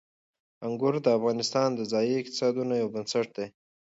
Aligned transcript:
انګور 0.65 0.95
د 1.05 1.07
افغانستان 1.17 1.69
د 1.75 1.79
ځایي 1.91 2.13
اقتصادونو 2.17 2.73
یو 2.81 2.87
بنسټ 2.93 3.27
دی. 3.37 3.47